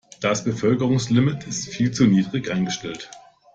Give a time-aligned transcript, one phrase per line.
[0.19, 3.11] Das Bevölkerungslimit ist viel zu niedrig eingestellt.